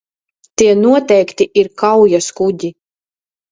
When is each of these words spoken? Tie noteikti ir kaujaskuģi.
Tie 0.61 0.71
noteikti 0.79 1.47
ir 1.65 1.71
kaujaskuģi. 1.83 2.75